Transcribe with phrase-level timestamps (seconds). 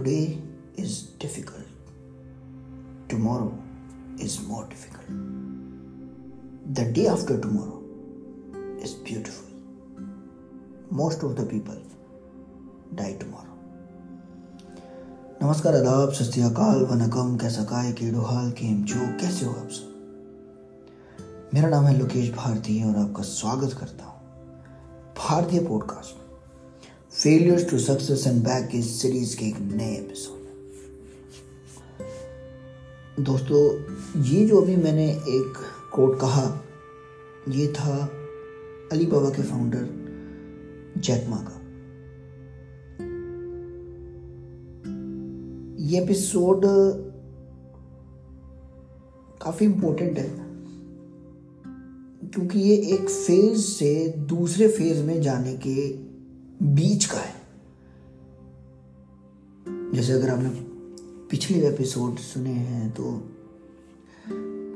[0.00, 0.38] Today
[0.76, 0.92] is
[1.22, 1.66] difficult.
[3.10, 3.52] Tomorrow
[4.18, 5.08] is more difficult.
[6.72, 7.82] The day after tomorrow
[8.80, 9.50] is beautiful.
[10.90, 11.76] Most of the people
[12.94, 13.58] die tomorrow.
[15.42, 21.68] नमस्कार आदाब सत्याकाल वनकम कैसा काय केडो हाल केम जो कैसे हो आप सब मेरा
[21.68, 24.18] नाम है लोकेश भारती और आपका स्वागत करता हूँ
[25.20, 26.29] भारतीय podcast
[27.12, 30.36] failures to success and back इस सीरीज़ के एक नए एपिसोड
[33.24, 33.60] दोस्तों,
[34.24, 35.58] ये जो अभी मैंने एक
[35.92, 36.44] कोट कहा,
[37.48, 37.96] ये था
[38.92, 39.88] अली बाबा के फाउंडर
[40.98, 41.56] जैकमा का.
[45.84, 46.62] ये एपिसोड
[49.42, 50.28] काफ़ी इंपॉर्टेंट है,
[52.24, 53.92] क्योंकि ये एक फ़ेज़ से
[54.28, 55.74] दूसरे फ़ेज़ में जाने के
[56.62, 57.34] बीच का है।
[59.92, 60.48] जैसे अगर आपने
[61.30, 63.04] पिछले एपिसोड सुने हैं तो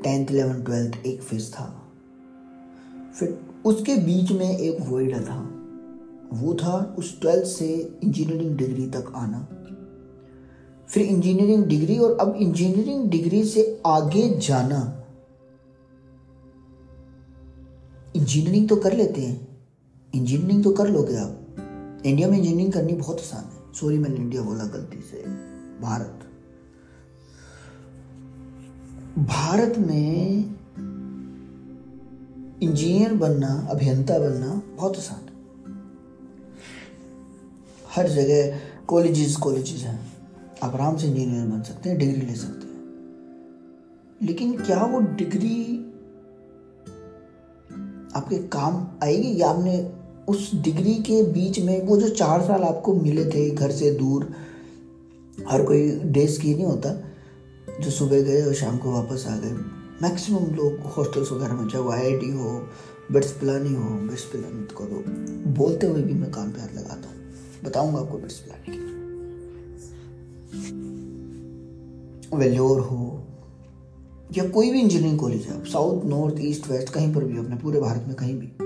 [0.03, 1.91] टेंथ इलेवन ट्वेल्थ एक फ़ेज़ था।
[3.19, 5.39] फिर उसके बीच में एक वर्ड था।
[6.33, 9.47] वो था उस ट्वेल्थ से इंजीनियरिंग डिग्री तक आना।
[10.87, 15.05] फिर इंजीनियरिंग डिग्री और अब इंजीनियरिंग डिग्री से आगे जाना।
[18.15, 19.67] इंजीनियरिंग तो कर लेते हैं।
[20.15, 21.41] इंजीनियरिंग तो कर लोगे आप।
[22.05, 25.23] इंडिया में इंजीनियरिंग करनी बहुत आसान है। सॉरी मैंने इंडिया बोला गलती से।
[25.81, 26.21] भारत।
[29.19, 30.15] भारत में
[32.61, 35.35] इंजीनियर बनना, अभियंता बनना बहुत आसान है।
[37.95, 40.13] हर जगह कॉलेजेस कॉलेजेस हैं।
[40.63, 42.75] आप आराम से इंजीनियर बन सकते हैं डिग्री ले सकते हैं।
[44.21, 45.77] लेकिन क्या वो डिग्री
[48.15, 52.93] आपके काम आएगी या आपने उस डिग्री के बीच में वो जो चार साल आपको
[52.93, 54.27] मिले थे घर से दूर,
[55.49, 56.89] हर कोई डेज़ की नहीं होता,
[57.81, 59.51] जो सुबह गए और शाम को वापस आ गए।
[60.03, 62.59] मैक्सिमम लोग हॉस्टल्स वगैरह में, चाहे वो आई हो
[63.11, 65.03] बिट्स प्लानी हो बिट्स प्लानी को तो
[65.51, 67.15] बोलते हुए भी मैं कान पे हाथ लगाता हूँ।
[67.63, 68.83] बताऊँगा आपको बिट्स प्लानी की।
[72.37, 73.23] वेल्योर हो,
[74.37, 77.79] या कोई भी इंजीनियरिंग कॉलेज है साउथ नॉर्थ ईस्ट वेस्ट कहीं पर भी अपने पूरे
[77.81, 78.64] भारत में कहीं भी।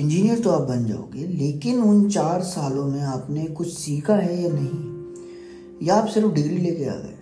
[0.00, 4.50] इंजीनियर तो आप बन जाओगे, लेकिन उन चार सालों में आपने कुछ सीखा है या
[4.52, 4.90] नहीं?
[5.86, 7.16] या आप सिर्फ़ डिग्री लेके आ गए?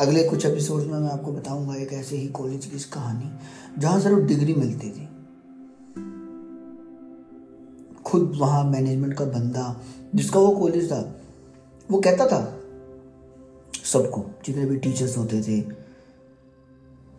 [0.00, 3.30] अगले कुछ एपिसोड में मैं आपको बताऊँगा एक ऐसे ही कॉलेज की कहानी,
[3.78, 5.08] जहाँ सिर्फ़ डिग्री मिलती थी।
[8.04, 9.80] खुद वहाँ मैनेजमेंट का बंदा,
[10.14, 11.16] जिसका वो कॉलेज था,
[11.90, 12.60] वो कहता था
[13.84, 15.60] सबको, जितने भी टीचर्स होते थे,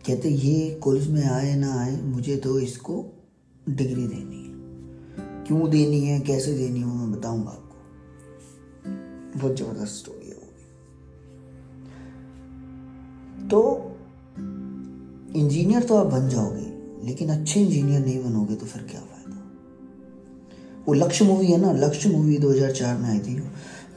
[0.06, 3.04] कहते, ये कॉलेज में आए ना आए, मुझे तो इसको
[3.68, 7.76] डिग्री देनी है। क्यों देनी है, कैसे देनी है मैं बताऊँगा आपको।
[9.38, 10.40] बहुत ज़बरदस्त स्टोरी है वो
[13.48, 13.60] तो
[15.36, 16.66] इंजीनियर तो आप बन जाओगे,
[17.06, 19.38] लेकिन अच्छे इंजीनियर नहीं बनोगे तो फिर क्या फ़ायदा?
[20.86, 23.36] वो लक्ष्य मूवी है ना, लक्ष्य मूवी 2004 में आई थी,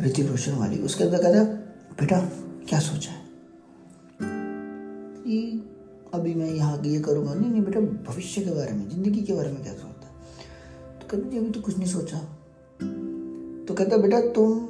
[0.01, 1.43] ऋतिक रोशन वाली। उसके अंदर कहता
[2.01, 2.19] बेटा,
[2.69, 3.23] क्या सोचा है?
[6.15, 9.51] अभी मैं यहाँ ये करूँगा। नहीं नहीं बेटा, भविष्य के बारे में, ज़िंदगी के बारे
[9.51, 10.07] में क्या सोचता
[10.99, 12.17] तो कहते जी अभी तो कुछ नहीं सोचा।
[13.67, 14.67] तो कहता बेटा, तुम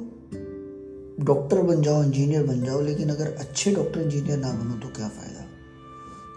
[1.24, 5.08] डॉक्टर बन जाओ, इंजीनियर बन जाओ, लेकिन अगर अच्छे डॉक्टर, इंजीनियर ना बनो तो क्या
[5.08, 5.44] फ़ायदा?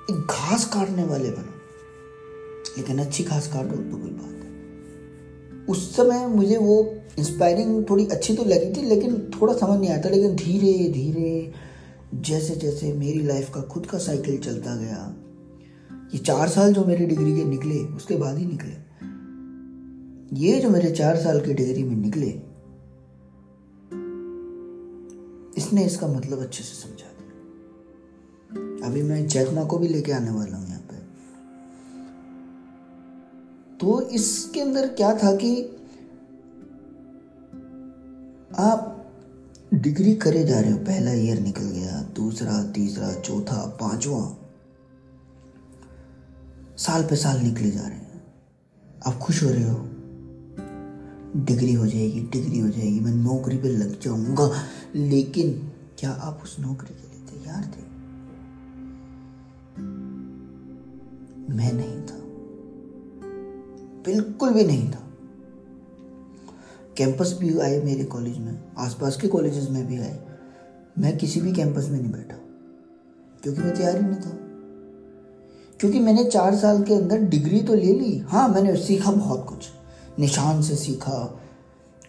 [0.09, 1.57] एक घास काटने वाले बनो।
[2.77, 6.75] लेकिन अच्छी घास काटो तो कोई बात है उस समय मुझे वो
[7.19, 11.51] इंस्पायरिंग थोड़ी अच्छी तो लगी थी, लेकिन थोड़ा समझ नहीं आता, लेकिन धीरे धीरे
[12.13, 15.15] जैसे जैसे मेरी लाइफ का खुद का साइकिल चलता गया,
[16.13, 18.71] ये चार साल जो मेरी डिग्री के निकले, उसके बाद ही निकले।
[20.37, 22.29] ये जो मेरे चार साल की डिग्री में निकले,
[25.57, 30.57] इसने इसका मतलब अच्छे से समझा दिया। अभी मैं जैकमा को भी लेके आने वाला
[30.57, 30.97] हूँ यहाँ पे।
[33.77, 35.61] तो इसके अंदर क्या था कि
[38.59, 38.98] आप
[39.73, 44.37] डिग्री करे जा रहे हो, पहला ईयर निकल गया, दूसरा, तीसरा, चौथा, पांचवा।
[46.77, 48.23] साल पे साल निकले जा रहे हैं।
[49.07, 49.89] आप खुश हो रहे हो?
[51.45, 54.63] डिग्री हो जाएगी, डिग्री हो जाएगी, मैं नौकरी पे लग जाऊँगा।
[54.95, 57.89] लेकिन क्या आप उस नौकरी के लिए तैयार थे?
[61.53, 62.19] मैं नहीं था।
[64.05, 65.08] बिल्कुल भी नहीं था।
[66.99, 70.19] कैंपस भी आए मेरे कॉलेज में, आसपास के कॉलेजेस में भी आए।
[70.99, 72.37] मैं किसी भी कैंपस में नहीं बैठा,
[73.43, 74.37] क्योंकि मैं तैयार ही नहीं था।
[75.79, 79.69] क्योंकि मैंने चार साल के अंदर डिग्री तो ले ली। हाँ मैंने सीखा बहुत कुछ।
[80.19, 81.39] निशान से सीखा,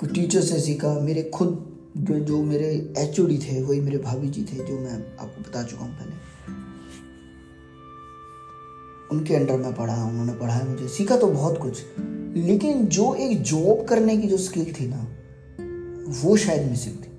[0.00, 1.66] कुछ टीचर से सीखा। मेरे खुद
[1.98, 5.84] जो जो मेरे एच थे, वही मेरे भाभी जी थे, जो मैं आपको बता चुका
[5.84, 6.12] हूँ पहले।
[9.10, 11.82] उनके अंडर में पढ़ा, उन्होंने पढ़ाया मुझे। सीखा तो बहुत कुछ।
[12.36, 15.06] लेकिन जो एक जॉब करने की जो स्किल थी ना,
[16.22, 17.10] वो शायद मिसिंग थी।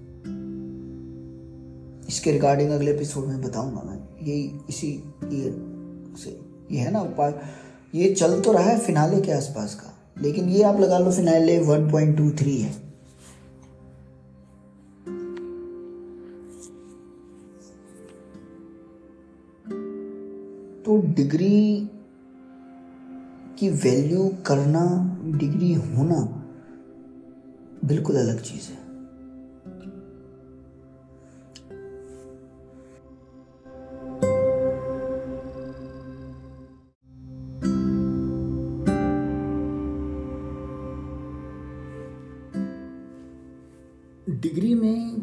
[2.07, 4.87] इसके रिगार्डिंग अगले एपिसोड में बताऊँगा मैं। यही इसी,
[5.23, 5.55] ये
[6.17, 6.39] से
[6.71, 6.99] ये है ना
[7.95, 11.59] ये चल तो रहा है फिनाले के आसपास का, लेकिन ये आप लगा लो फिनाले
[11.59, 12.91] 1.23 है।
[20.85, 21.89] तो डिग्री
[23.61, 24.83] की वैल्यू करना
[25.37, 26.37] डिग्री होना
[27.85, 28.81] बिल्कुल अलग चीज़ है।
[44.41, 45.21] डिग्री में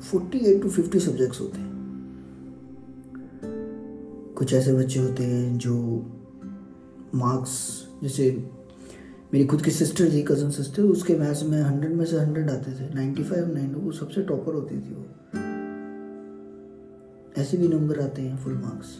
[0.00, 1.68] forty eight to fifty subjects होते हैं।
[4.38, 5.74] कुछ ऐसे बच्चे होते हैं जो
[7.14, 8.50] मार्क्स जैसे
[9.34, 12.72] मेरी खुद की सिस्टर थी कज़न सिस्टर उसके मैथ्स में हंड्रेड में से हंड्रेड आते
[12.72, 15.06] थे नाइन्टी फाइव नाइन वो सबसे टॉपर होती थी वो।
[17.40, 18.98] ऐसे भी नंबर आते हैं फुल मार्क्स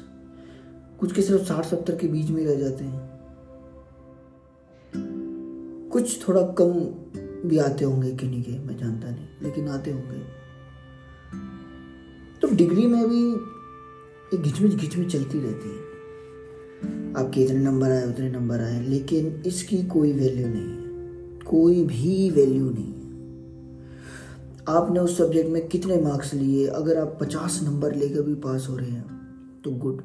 [1.00, 3.18] कुछ के सिर्फ़ साठ, सत्तर के बीच में रह जाते हैं।
[5.92, 6.72] कुछ थोड़ा कम
[7.48, 10.48] भी आते होंगे कि किन्हीं के, मैं जानता नहीं, लेकिन आते होंगे।
[12.42, 13.32] तो डिग्री में भी
[14.36, 15.87] एक घिचमिच घिचमिच चलती रहती है।
[17.16, 22.30] आपके इतने नंबर आए, उतने नंबर आए, लेकिन इसकी कोई वैल्यू नहीं है। कोई भी
[22.30, 22.98] वैल्यू नहीं है।
[24.68, 26.66] आपने उस सब्जेक्ट में कितने मार्क्स लिए?
[26.66, 29.06] अगर आप पचास नंबर लेकर भी पास हो रहे हैं
[29.64, 30.02] तो गुड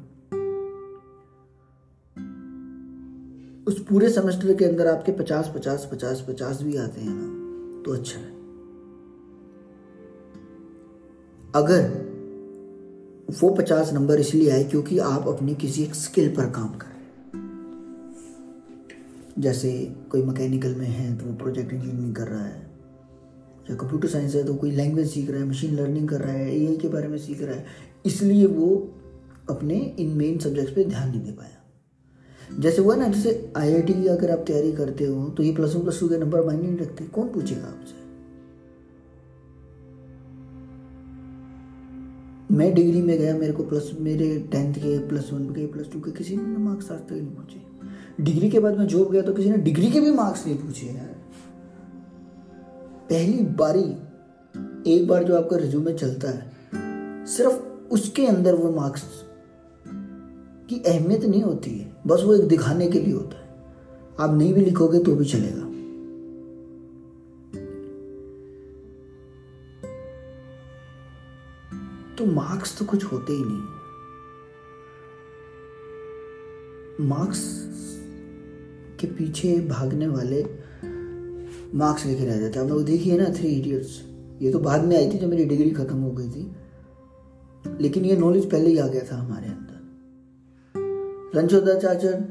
[3.68, 7.92] उस पूरे सेमेस्टर के अंदर आपके पचास पचास पचास पचास भी आते हैं ना तो
[7.92, 8.32] अच्छा है।
[11.54, 12.13] अगर
[13.28, 16.92] वो पचास नंबर इसलिए आए क्योंकि आप अपनी किसी एक स्किल पर काम कर।
[19.38, 19.72] जैसे
[20.10, 22.60] कोई मैकेनिकल में है तो वो प्रोजेक्ट इंजीनियरिंग कर रहा है,
[23.70, 26.54] या कंप्यूटर साइंस है तो कोई लैंग्वेज सीख रहा है मशीन लर्निंग कर रहा है
[26.54, 27.64] एआई के बारे में सीख रहा है,
[28.06, 28.68] इसलिए वो
[29.50, 34.06] अपने इन मेन सब्जेक्ट्स पे ध्यान नहीं दे पाया। जैसे हुआ ना, जैसे आईआईटी की
[34.08, 36.78] अगर आप तैयारी करते हो तो ये प्लस वन प्लस टू के नंबर मायने नहीं
[36.78, 38.03] रखते, कौन पूछेगा आपसे?
[42.54, 46.00] मैं डिग्री में गया, मेरे को प्लस मेरे टेंथ के प्लस वन के प्लस टू
[46.00, 47.60] के किसी ने मार्क्स आज तक नहीं पूछे।
[48.24, 50.86] डिग्री के बाद मैं जॉब गया तो किसी ने डिग्री के भी मार्क्स नहीं पूछे
[50.86, 51.16] यार।
[53.10, 53.96] पहली बारी,
[54.92, 56.52] एक बार जो आपका रिज्यूमे चलता है,
[57.26, 59.02] सिर्फ़ उसके अंदर वो मार्क्स
[60.68, 63.54] की अहमियत नहीं होती है। बस वो एक दिखाने के लिए होता है।
[64.20, 65.73] आप नहीं भी लिखोगे तो भी चलेगा।
[72.44, 73.64] मार्क्स तो कुछ होते ही नहीं।
[77.08, 77.40] मार्क्स
[79.00, 80.42] के पीछे भागने वाले
[81.78, 84.02] मार्क्स लेके रह जाते आप लोग देखिए ना थ्री इडियट्स
[84.42, 86.56] ये तो बाद में आई थी जब मेरी डिग्री खत्म हो गई थी।
[87.80, 92.24] लेकिन ये नॉलेज पहले ही आ गया था हमारे अंदर। रणछोदा चाचर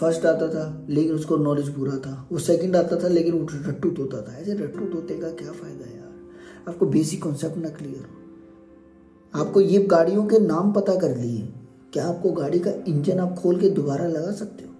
[0.00, 3.90] फ़र्स्ट आता था, लेकिन उसको नॉलेज पूरा था। वो सेकंड आता था, लेकिन वो रट्टू
[3.90, 6.12] तोता था। ऐसे रट्टू तोते का क्या फ़ायदा यार?
[6.68, 8.27] आपको बेसिक कॉन्सेप्ट ना क्लियर हो।
[9.34, 11.48] आपको ये गाड़ियों के नाम पता कर लिए।
[11.92, 14.70] क्या आपको गाड़ी का इंजन आप खोल के दोबारा लगा सकते हो?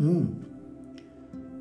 [0.00, 0.28] हम्म।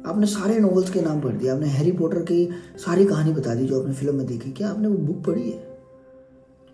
[0.10, 3.65] आपने सारे नॉवेल्स के नाम पढ़ दिए। आपने हैरी पॉटर की सारी कहानी बता दी
[3.65, 5.75] जो आपने फ़िल्म में देखी। क्या आपने वो बुक पढ़ी है?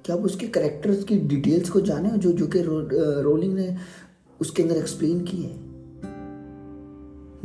[0.06, 2.80] क्या आप उसके करेक्टर्स की डिटेल्स को जाने हो जो जो कि रो,
[3.22, 3.78] रोलिंग ने
[4.42, 5.56] उसके अंदर एक्सप्लेन की है?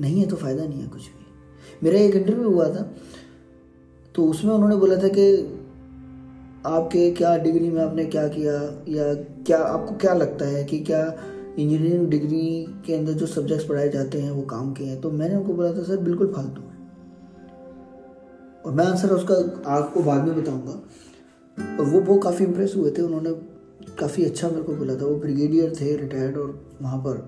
[0.00, 1.26] नहीं है तो फ़ायदा नहीं है कुछ भी।
[1.82, 2.92] मेरा एक इंटरव्यू हुआ था
[4.14, 5.55] तो उसमें उन्होंने बोला था कि
[6.66, 8.52] आपके क्या डिग्री में आपने क्या किया,
[8.88, 11.16] या क्या आपको क्या लगता है कि क्या
[11.58, 15.00] इंजीनियरिंग डिग्री के अंदर जो सब्जेक्ट्स पढ़ाए जाते हैं वो काम के हैं?
[15.00, 16.74] तो मैंने उनको बोला था, सर, बिल्कुल फालतू है।
[18.66, 19.34] और मैं आंसर उसका
[19.70, 20.72] आपको बाद में बताऊँगा।
[21.78, 23.32] और वो वो काफ़ी इम्प्रेस हुए थे, उन्होंने
[23.98, 27.22] काफ़ी अच्छा मेरे को बोला था। वो ब्रिगेडियर थे रिटायर्ड और वहाँ पर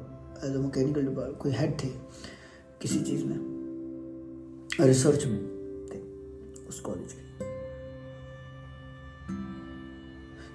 [0.45, 1.89] एज अ मैकेनिकल कोई हेड थे
[2.83, 3.39] किसी चीज़ में
[4.81, 5.39] रिसर्च में
[5.89, 5.99] थे
[6.69, 7.58] उस कॉलेज के।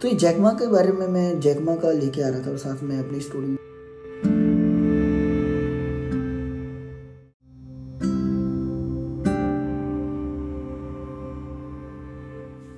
[0.04, 2.82] तो ये जैकमा के बारे में मैं जैकमा का लेके आ रहा था और साथ
[2.84, 3.56] में अपनी स्टोरी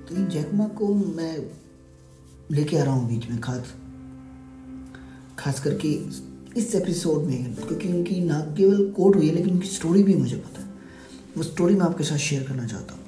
[0.08, 1.36] तो ये जैकमा को मैं
[2.52, 3.74] लेके आ रहा हूँ बीच में खास
[5.38, 5.88] खास करके
[6.60, 10.36] इस एपिसोड में, क्योंकि उनकी ना केवल कोट हुई है, लेकिन उनकी स्टोरी भी मुझे
[10.36, 10.68] पता है।
[11.36, 13.04] वो स्टोरी मैं आपके साथ शेयर करना चाहता हूँ।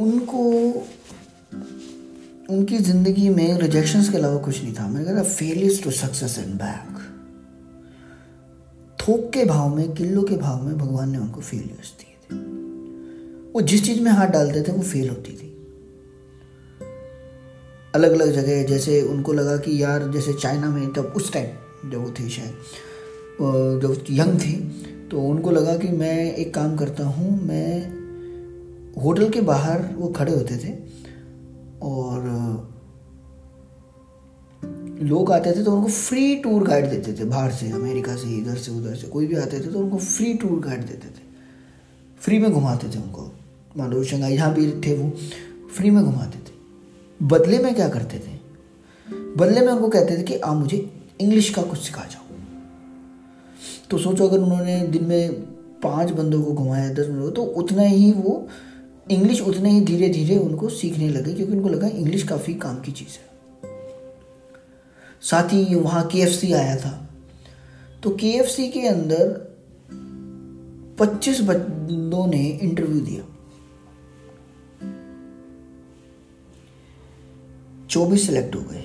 [0.00, 0.42] उनको
[2.48, 6.54] उनकी ज़िंदगी में रिजेक्शंस के अलावा कुछ नहीं था। मैंने कहा failures to success and
[6.54, 6.98] back
[8.98, 12.36] थोक के भाव में किलो के भाव में भगवान ने उनको फेलियर्स दिए थे।
[13.52, 15.54] वो जिस चीज़ में हाथ डालते थे, वो फेल होती थी।
[17.94, 21.98] अलग अलग जगह, जैसे उनको लगा कि यार, जैसे चाइना में तब उस टाइम जब
[21.98, 22.54] वो थे शायद
[23.82, 24.52] जब यंग थे
[25.10, 30.34] तो उनको लगा कि मैं एक काम करता हूँ, मैं होटल के बाहर वो खड़े
[30.34, 30.87] होते थे
[31.82, 32.18] और
[35.02, 38.56] लोग आते थे तो उनको फ्री टूर गाइड देते थे, बाहर से, अमेरिका से, इधर
[38.56, 41.22] से, उधर से, कोई भी आते थे तो उनको फ्री टूर गाइड देते थे।
[42.20, 43.32] फ्री में घुमाते थे उनको।
[43.76, 45.12] मान लो शंघाई जहाँ भी थे वो
[45.76, 46.52] फ्री में घुमाते थे।
[47.22, 48.38] बदले में क्या करते थे?
[49.36, 52.36] बदले में उनको कहते थे कि, आप मुझे इंग्लिश का कुछ सिखा जाओ।
[53.90, 55.32] तो सोचो अगर उन्होंने दिन में
[55.82, 58.48] पाँच बंदों को घुमाया, दस बंदों को तो उतना ही वो
[59.10, 62.92] इंग्लिश उतने ही धीरे धीरे उनको सीखने लगे, क्योंकि उनको लगा इंग्लिश काफ़ी काम की
[62.92, 63.28] चीज़ है।
[65.22, 67.10] साथ ही वहाँ के आया था।
[68.02, 68.38] तो के
[68.68, 69.48] के अंदर
[70.98, 73.24] 25 बंदों ने इंटरव्यू दिया।
[77.90, 78.84] 24 सिलेक्ट हो गए।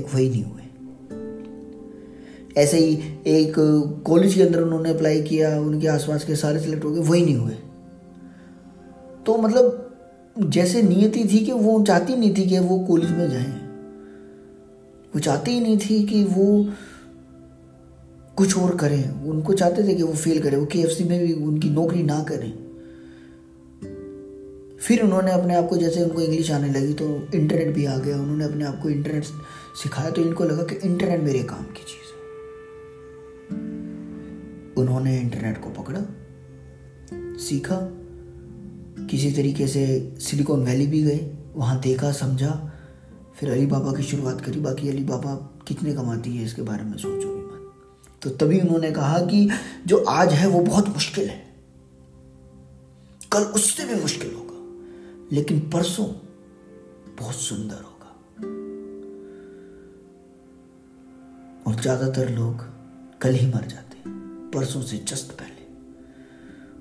[0.00, 0.62] एक वही नहीं हुए।
[2.56, 2.94] ऐसे ही
[3.26, 3.54] एक
[4.06, 7.36] कॉलेज के अंदर उन्होंने अप्लाई किया, उनके आसपास के सारे सिलेक्ट हो गए, वही नहीं
[7.36, 7.56] हुए।
[9.26, 9.82] तो मतलब
[10.38, 13.66] जैसे नियति थी कि वो चाहती नहीं थी कि वो कॉलेज में जाए।
[15.14, 16.68] वो चाहती ही नहीं थी कि वो
[18.36, 21.70] कुछ और करें। उनको चाहते थे कि वो फेल करें। वो केएफसी में भी उनकी
[21.70, 22.66] नौकरी ना करें।
[24.80, 28.20] फिर उन्होंने अपने आप को जैसे उनको इंग्लिश आने लगी तो इंटरनेट भी आ गया।
[28.20, 29.24] उन्होंने अपने आप को इंटरनेट
[29.82, 32.16] सिखाया तो इनको लगा कि इंटरनेट मेरे काम की चीज़ है।
[34.76, 36.00] उन्होंने इंटरनेट को पकड़ा,
[37.36, 38.02] सीखा।
[38.98, 39.86] किसी तरीके से
[40.20, 42.72] सिलिकॉन वैली भी गए, वहाँ देखा, समझा।
[43.36, 45.34] फिर अली बाबा की शुरुआत करी। बाकी अली बाबा
[45.68, 47.72] कितने कमाती है, इसके बारे में सोचो भी मत।
[48.22, 49.48] तो तभी उन्होंने कहा कि
[49.86, 51.44] जो आज है, वो बहुत मुश्किल है।
[53.32, 54.60] कल उससे भी मुश्किल होगा,
[55.32, 56.06] लेकिन परसों
[57.18, 58.10] बहुत सुंदर होगा।
[61.66, 62.64] और ज़्यादातर लोग
[63.20, 64.10] कल ही मर जाते
[64.50, 65.55] परसों से जस्ट पहले।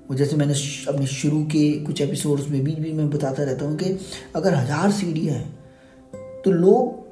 [0.09, 0.53] वो जैसे मैंने
[0.87, 3.97] अपने शुरू के कुछ एपिसोड्स में बीच बीच में बताता रहता हूँ कि
[4.35, 7.03] अगर हज़ार सीढ़ियाँ हैं तो लोग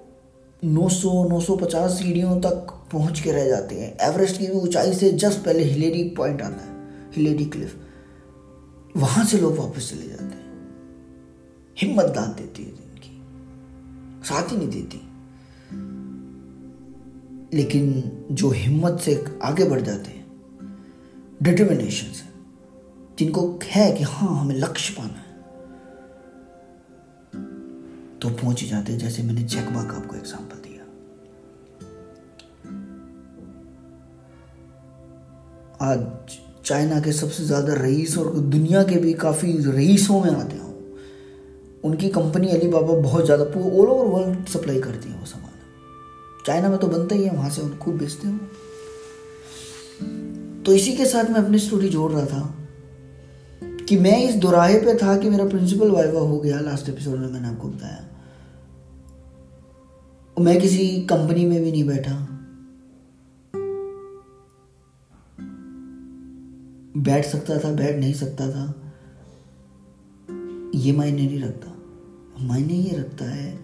[0.65, 5.63] 900 950 सीढ़ियों तक पहुँच के रह जाते हैं। एवरेस्ट की ऊंचाई से जस्ट पहले
[5.63, 6.71] हिलेरी पॉइंट आता है
[7.15, 7.75] हिलेरी क्लिफ
[8.97, 10.41] वहाँ से लोग वापस चले जाते हैं।
[11.77, 15.01] हिम्मत दान देती है इनकी साथ ही नहीं देती।
[17.57, 20.25] लेकिन जो हिम्मत से आगे बढ़ जाते हैं
[21.43, 22.32] डिटर्मिनेशन से।
[23.19, 25.31] जिनको है कि हाँ हमें लक्ष्य पाना है।
[28.19, 30.83] तो पहुँच ही जाते जैसे मैंने जैकबा का आपको एग्ज़ाम्पल दिया।
[35.81, 35.99] आज
[36.65, 40.69] चाइना के सबसे ज़्यादा रईस और दुनिया के भी काफ़ी रईसों में आते हो।
[41.83, 45.51] उनकी कंपनी अली बाबा बहुत ज़्यादा ऑल ओवर वर्ल्ड सप्लाई करती है वो सामान।
[46.45, 48.37] चाइना में तो बनता ही है, वहाँ से उनको बेचते हो।
[50.63, 52.62] तो इसी के साथ मैं अपनी स्टोरी जोड़ रहा था।
[53.93, 57.31] कि मैं इस दोराहे पे था कि मेरा प्रिंसिपल वाइवा हो गया लास्ट एपिसोड में
[57.31, 58.07] मैंने आपको बताया।
[60.39, 62.27] मैं किसी कंपनी में भी नहीं बैठा।
[66.97, 68.73] बैठ सकता था, बैठ नहीं सकता था।
[70.75, 71.77] ये मायने नहीं रखता।
[72.41, 73.59] मायने ये रखता है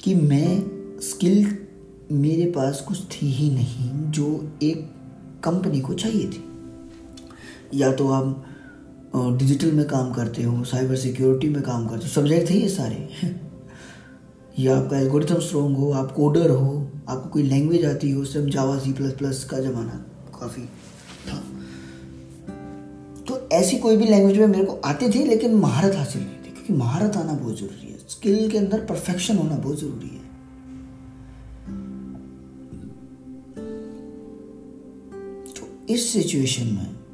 [0.00, 0.64] कि मैं
[1.00, 1.58] स्किल
[2.12, 4.94] मेरे पास कुछ थी ही नहीं, जो एक
[5.44, 6.44] कंपनी को चाहिए थी।
[7.74, 8.46] या तो आप
[9.16, 13.08] डिजिटल में काम करते हो साइबर सिक्योरिटी में काम करते हो सब्जेक्ट थे ये सारे।
[14.58, 18.78] या आपका एल्गोरिथम स्ट्रॉन्ग हो, आप कोडर हो, आपको कोई लैंग्वेज आती हो सब जावा
[18.78, 20.06] सी प्लस प्लस का ज़माना
[20.40, 20.62] काफ़ी
[21.28, 21.38] था।
[23.24, 26.50] तो ऐसी कोई भी लैंग्वेज में मेरे को आती थी, लेकिन महारत हासिल नहीं थी,
[26.50, 30.26] क्योंकि महारत आना बहुत ज़रूरी है। स्किल के अंदर परफेक्शन होना बहुत ज़रूरी है।
[35.52, 37.05] तो इस सिचुएशन में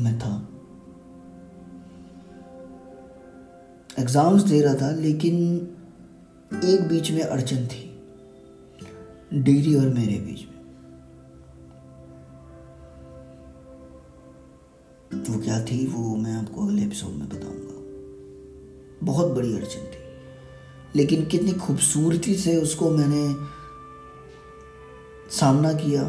[0.00, 0.46] मैं था।
[3.98, 5.34] एग्ज़ाम्स दे रहा था, लेकिन
[6.64, 7.86] एक बीच में अड़चन थी।
[9.34, 10.50] डिग्री और मेरे बीच में।
[15.30, 17.70] वो क्या थी, वो मैं आपको अगले एपिसोड में बताऊँगा।
[19.06, 20.00] बहुत बड़ी अड़चन थी।
[20.96, 23.34] लेकिन कितनी खूबसूरती से उसको मैंने
[25.30, 26.02] सामना किया।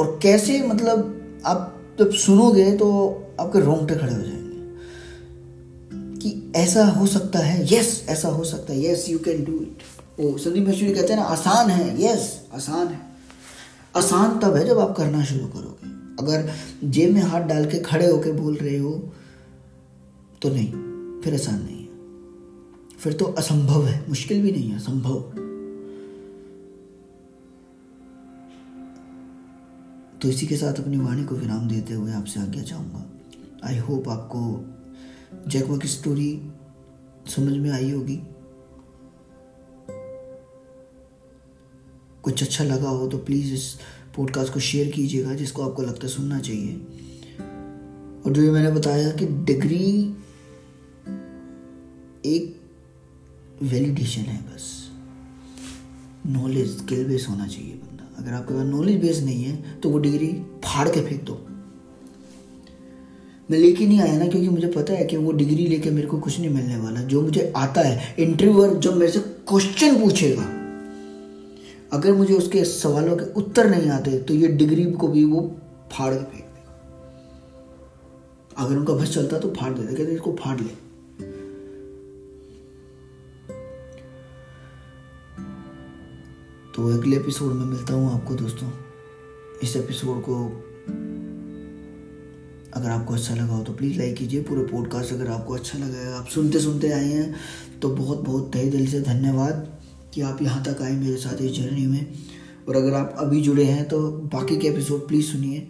[0.00, 4.42] और कैसे मतलब आप जब सुनोगे तो आपके रोंगटे खड़े हो जाएँगे।
[6.18, 9.82] कि ऐसा हो सकता है यस ऐसा हो सकता है yes you can do it
[10.20, 13.00] वो संदीप मशहूरी कहते हैं ना, आसान है यस आसान है।
[13.96, 16.52] आसान तब है जब आप करना शुरू करोगे। अगर
[16.84, 18.92] जेब में हाथ डाल के खड़े होके बोल रहे हो
[20.42, 20.70] तो नहीं,
[21.20, 25.20] फिर आसान नहीं है। फिर तो असंभव है, मुश्किल भी नहीं है संभव
[30.22, 33.10] तो इसी के साथ अपनी वाणी को विराम देते हुए आपसे आज्ञा चाहूँगा।
[33.64, 36.30] आई होप आपको जैकवा की स्टोरी
[37.26, 38.16] समझ में आई होगी।
[42.22, 43.74] कुछ अच्छा लगा हो तो प्लीज़ इस
[44.16, 46.74] पॉडकास्ट को शेयर कीजिएगा, जिसको आपको लगता है सुनना चाहिए।
[48.26, 50.16] और जो मैंने बताया कि डिग्री
[52.26, 52.60] एक
[53.62, 54.70] वैलिडेशन है बस।
[56.26, 59.98] नॉलेज स्किल बेस होना चाहिए बंदा। अगर आपके पास नॉलेज बेस नहीं है तो वो
[59.98, 60.32] डिग्री
[60.64, 61.34] फाड़ के फेंक दो।
[63.48, 66.18] मैं लेके नहीं आया ना क्योंकि मुझे पता है कि वो डिग्री लेके मेरे को
[66.18, 70.42] कुछ नहीं मिलने वाला। जो मुझे आता है इंटरव्यूअर जब मेरे से क्वेश्चन पूछेगा,
[71.92, 75.40] अगर मुझे उसके सवालों के उत्तर नहीं आते तो ये डिग्री को भी वो
[75.92, 76.62] फाड़ के फेंक दे
[78.56, 80.82] अगर उनका बस चलता तो फाड़ देते, कहते इसको फाड़ ले।
[86.74, 88.68] तो अगले एपिसोड में मिलता हूँ आपको दोस्तों।
[89.62, 90.34] इस एपिसोड को
[92.74, 95.98] अगर आपको अच्छा लगा हो तो प्लीज़ लाइक कीजिए, पूरे पॉडकास्ट अगर आपको अच्छा लगा
[95.98, 97.34] है, आप सुनते सुनते आए हैं
[97.82, 99.66] तो बहुत बहुत तहे दिल से धन्यवाद
[100.14, 102.12] कि आप यहाँ तक आए मेरे साथ इस जर्नी में।
[102.68, 104.00] और अगर आप अभी जुड़े हैं तो
[104.34, 105.68] बाकी के एपिसोड प्लीज़ सुनिए,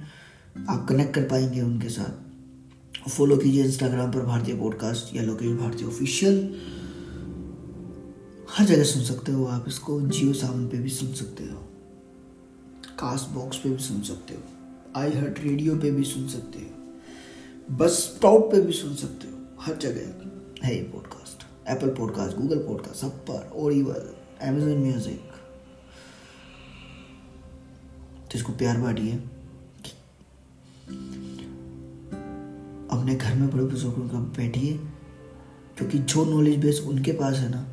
[0.69, 5.87] आप कनेक्ट कर पाएँगे उनके साथ। फॉलो कीजिए इंस्टाग्राम पर भारतीय पॉडकास्ट या लोकेश भारतीय
[5.87, 6.39] ऑफिशियल
[8.59, 11.59] हर जगह सुन सकते हो आप इसको, जियो सावन पे भी सुन सकते हो।
[12.99, 14.41] कास्ट बॉक्स पे भी सुन सकते हो।
[14.97, 16.74] आई हर्ट रेडियो पे भी सुन सकते हो।
[17.71, 22.59] बस स्टॉप पे भी सुन सकते हो, हर जगह। है ये podcast Apple podcast Google
[22.59, 25.31] podcast सब पर ओरिवल एमेजोन म्यूज़िक
[28.23, 29.13] तो इसको प्यार बांटिए
[32.91, 34.79] अपने घर में बड़े बुज़ुर्गों का बैठिए
[35.79, 37.67] क्योंकि जो नॉलेज बेस उनके पास है ना,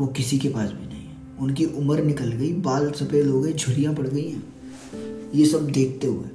[0.00, 3.52] वो किसी के पास भी नहीं है। उनकी उम्र निकल गई, बाल सफ़ेद हो गए,
[3.52, 6.28] झुरियाँ पड़ गई हैं। ये सब देखते हुए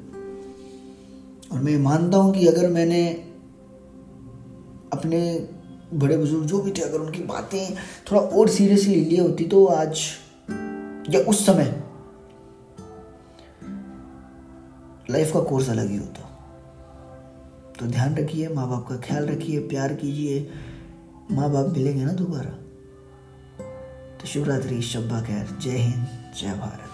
[1.51, 3.07] और मैं मानता हूँ कि अगर मैंने
[4.93, 5.19] अपने
[5.93, 10.01] बड़े बुज़ुर्ग जो भी थे, अगर उनकी बातें थोड़ा और सीरियसली ली होती तो आज
[11.09, 11.83] या उस समय
[15.09, 16.27] लाइफ का कोर्स अलग ही होता।
[17.79, 20.49] तो ध्यान रखिए माँ बाप का ख्याल रखिए, प्यार कीजिए।
[21.31, 22.51] माँ बाप मिलेंगे ना दोबारा?
[24.17, 26.07] तो शिवरात्रि शब्बा खैर। जय हिंद,
[26.41, 26.90] जय भारत।